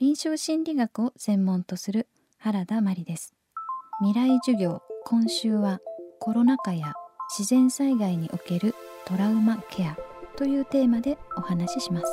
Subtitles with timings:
[0.00, 2.08] 臨床心理学を専門とする
[2.38, 3.32] 原田真理です。
[4.00, 5.78] 未来授業今週は
[6.18, 6.94] コロナ禍や
[7.38, 9.96] 自然災害におけるトラウマケア
[10.36, 12.06] というテーマでお話しします。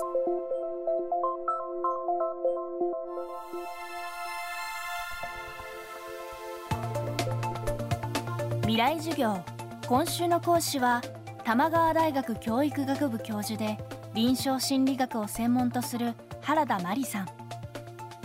[8.62, 9.44] 未来授業
[9.88, 11.02] 今週の講師は
[11.44, 13.80] 玉川大学教育学部教授で
[14.14, 17.41] 臨床心理学を専門とする原田真理さん。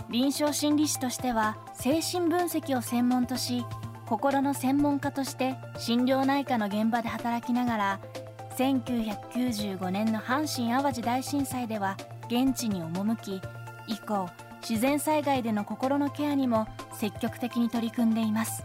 [0.09, 3.65] 臨床心理士としては精神分析を専門とし
[4.05, 7.99] 心の専門家として心療内科の現場で働きながら
[8.57, 11.97] 1995年の阪神・淡路大震災では
[12.27, 13.41] 現地に赴き
[13.87, 14.29] 以降
[14.67, 18.63] 自然災害での心のケアにも積極的に取り組んでいます。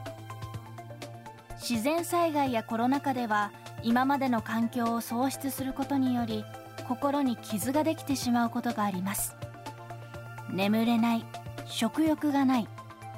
[1.60, 3.52] 自然災害やコロナ禍では
[3.84, 6.44] 今までの環境を喪失することにより
[6.88, 9.36] 心に傷ができてしまうことがあります。
[10.52, 11.24] 眠れない
[11.66, 12.68] 食欲がない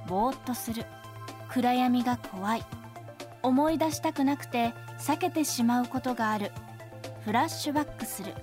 [0.06, 0.84] ぼーっとする
[1.48, 2.64] 暗闇が怖い。
[3.42, 6.50] 思い出したくなくて避けてしまうことがある。
[7.25, 8.34] フラッシュバックする。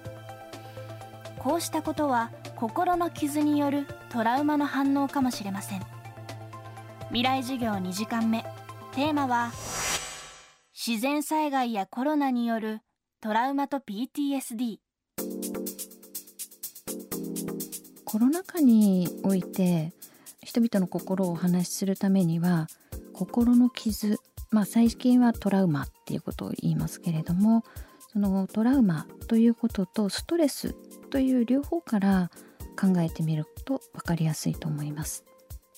[1.40, 5.82] こうしたことは心の傷によるトラウマの反応かもしれません。
[7.08, 8.44] 未来授業2時間目。
[8.94, 9.52] テーマは
[10.74, 12.82] 自然災害やコロナによる
[13.22, 14.78] トラウマと PTSD
[18.12, 19.94] コロナ禍において
[20.44, 22.68] 人々の心をお話しするためには
[23.14, 24.18] 心の傷
[24.50, 27.64] まあ最近はトラウマっていうことを言いますけれども
[28.12, 30.76] そのトラウマということとストレス
[31.10, 32.32] という両方から
[32.78, 35.24] 考えてみると分かりやすいと思います。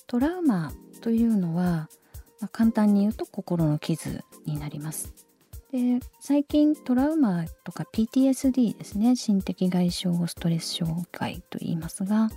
[0.07, 1.87] トラウマというのは、
[2.39, 5.13] まあ、簡単に言うと心の傷になります。
[5.73, 12.29] で最近トラウマとか PTSD ですね心的外傷後ストレス障害と言いますが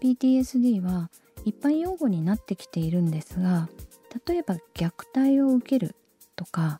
[0.00, 1.10] PTSD は
[1.44, 3.68] 一般用語になってきているんですが
[4.28, 5.96] 例えば虐待を受ける
[6.36, 6.78] とか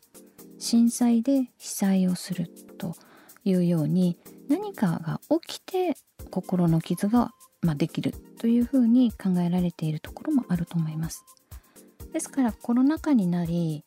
[0.57, 2.95] 震災で被災をすると
[3.43, 4.17] いうように
[4.47, 5.97] 何かが起きて
[6.31, 7.31] 心の傷が、
[7.61, 11.25] まあ、できるというふうに考えられているところもあると思います。
[12.13, 13.83] ですからコロナ禍になり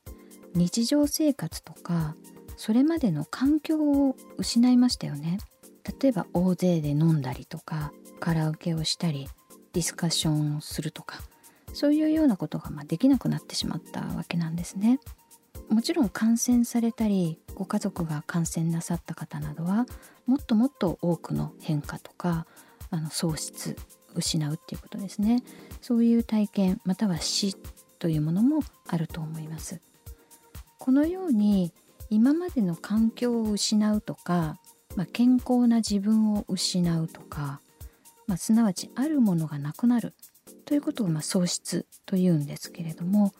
[0.54, 2.16] 日常生活とか
[2.60, 5.38] それまでの環境を失いましたよね。
[6.02, 7.90] 例えば大勢で飲んだりとか
[8.20, 9.30] カラオケをしたり
[9.72, 11.22] ディスカッションをするとか
[11.72, 15.00] そういうようなことがまできなくなってしまったわけなんですね。
[15.70, 19.86] もちろん感染されたりご家族が感染なさった方などは
[20.26, 22.46] もっともっと多くの変化とか
[22.90, 23.74] あの喪失
[24.14, 25.42] 失うっていうことですね
[25.80, 27.56] そういう体験または死
[27.98, 29.80] というものもあると思います
[30.78, 31.72] このように
[32.10, 34.58] 今までの環境を失うとか、
[34.96, 37.60] まあ、健康な自分を失うとか、
[38.26, 40.14] まあ、すなわちあるものがなくなる。
[40.64, 43.32] ということをま喪失というんですけれども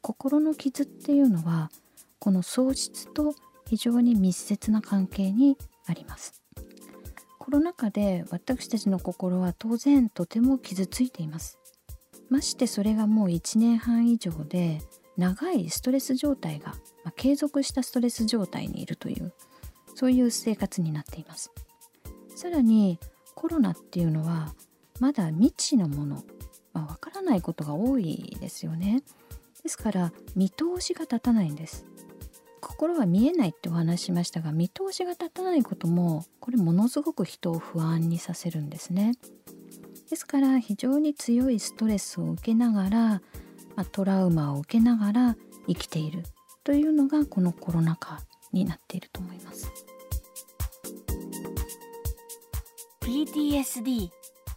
[0.00, 1.70] 心の傷っていうのは
[2.18, 3.34] この喪失と
[3.66, 5.56] 非常に密接な関係に
[5.86, 6.42] あります。
[7.38, 11.58] コロナ禍で私たちの心は当然とても傷ついています。
[12.28, 14.82] ましてそれがもう1年半以上で
[15.18, 16.68] 長いストレス状態が、
[17.04, 19.32] まあ、継続したストレス状態にいるという
[19.94, 21.50] そういう生活になっています。
[22.34, 22.98] さらに
[23.34, 24.54] コロナっていうのは
[25.00, 26.22] まだ未知のものわ、
[26.72, 29.02] まあ、からないことが多いですよね。
[29.62, 31.84] ですから見通しが立たないんです。
[32.60, 39.14] 心は見えないってお話しましたが見通しが立たないこともこれものすごく人を不安にさせるんですね。
[40.10, 43.22] ですから非常に強いストレスを受けながら、
[43.78, 45.36] まあ、トラウマを受けながら
[45.68, 46.24] 生きている
[46.64, 48.18] というのがこのコロナ禍
[48.52, 49.72] になっていると思います。
[53.00, 54.08] PTSD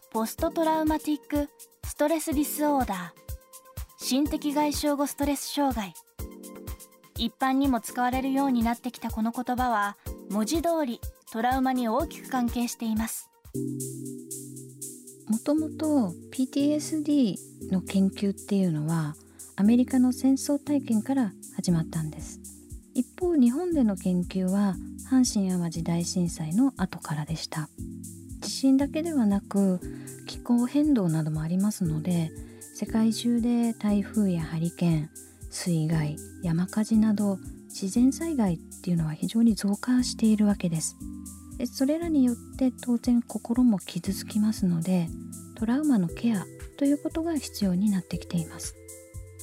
[0.10, 1.50] post traumatic
[1.84, 4.04] stress disorder。
[4.04, 5.94] 心的外傷後ストレス障害。
[7.16, 9.98] 一般にも使われるようになってきたこの言葉は
[10.32, 11.00] 文字通り
[11.32, 13.30] トラウマに大きく関係しています。
[15.32, 17.38] もともと PTSD
[17.72, 19.16] の研究っていうのは
[19.56, 22.42] アメリカの戦争体験から始まったんです。
[22.94, 24.76] 一方日本での研究は
[25.10, 27.70] 阪神・淡路大震災の後からでした。
[28.42, 29.80] 地震だけではなく
[30.28, 32.34] 気候変動などもありますので
[32.76, 35.10] 世界中で台風やハリケーン
[35.50, 37.38] 水害山火事など
[37.68, 40.98] 自然災害っていうのは非常に増加しているわけです。
[41.62, 45.08] でそれらによって当然心も傷つきますので
[45.54, 48.76] トラウマのケアということが必要になってきています。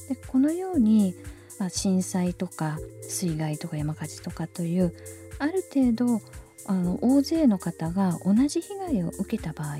[0.09, 1.15] でこのように、
[1.59, 4.93] まあ、震災とか水害とか山火事とかという
[5.39, 6.19] ある程度
[6.67, 9.77] あの大勢の方が同じ被害を受けた場合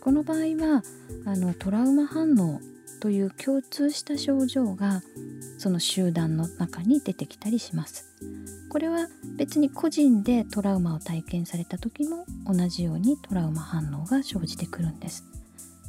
[0.00, 0.82] この場合は
[1.26, 2.60] あのトラウマ反応
[3.02, 5.02] という共通した症状が
[5.58, 8.06] その集団の中に出てきたりします。
[8.76, 9.08] これは
[9.38, 15.24] 別に個人でトラウマを体験された時も同じようにトラウマ反応が生じてくるんです。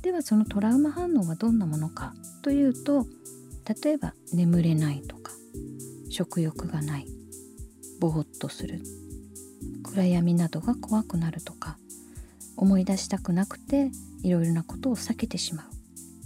[0.03, 2.13] ではそのトラウマ反応はどんなものか
[2.43, 3.05] というと
[3.83, 5.33] 例えば眠れないとか
[6.09, 7.07] 食欲がない
[7.99, 8.81] ぼーっとする
[9.83, 11.77] 暗闇などが怖くなるとか
[12.55, 13.91] 思い出したくなくて
[14.23, 15.65] いろいろなことを避けてしまう。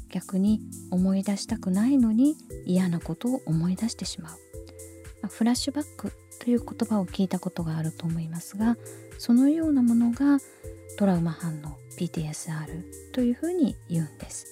[0.09, 0.61] 逆に
[0.91, 2.35] 思い出したくないのに
[2.67, 4.50] 嫌なことを思い出してしまう。
[5.27, 8.77] フラッシュバックという言葉を聞いたことがあると思いますが
[9.17, 10.39] そのようなものが
[10.97, 14.47] トラウマ反応 PTSR というふうに言うんです。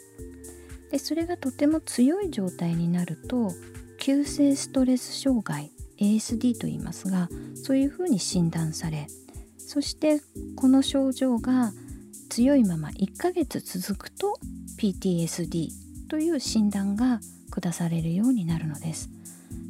[0.92, 3.52] でそれがとても強い状態になると
[4.00, 9.08] 急性ストレス障害 ASD と言いますがそういうふうに診断され
[9.58, 10.22] そして
[10.56, 11.74] この症状が
[12.30, 14.40] 強いまま1ヶ月続くと
[14.80, 15.70] PTSD
[16.10, 17.20] という診断が
[17.52, 19.10] 下されるようになるのです。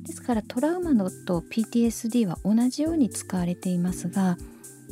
[0.10, 4.38] ですからトラウマのと PTSD は同じように使われていますが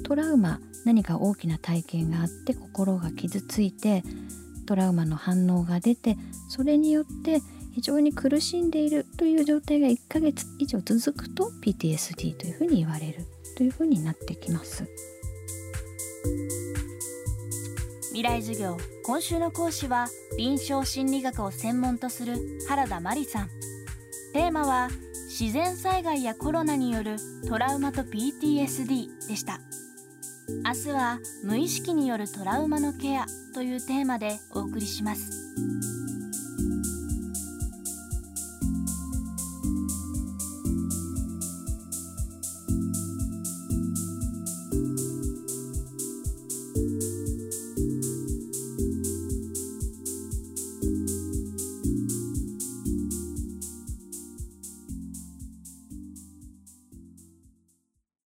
[0.03, 4.03] トラウマ何か大きな体験があって心が傷ついて
[4.67, 6.17] トラウマの反応が出て
[6.49, 7.41] それによって
[7.73, 13.25] 非常に苦しんでいるという状態が1ヶ月以上続くと PTSD というふうに言われる
[13.57, 14.85] というふうになってきます。
[18.09, 22.37] 未来授業今週の講師は臨床心理学を専門とする
[22.67, 23.49] 原田真理さん。
[24.33, 24.89] テーマは
[25.39, 27.17] 自然災害やコロナによる
[27.47, 29.59] トラウマと PTSD でした。
[30.65, 35.53] 明日は無意識によるトラウマのケアというテーマでお送りします。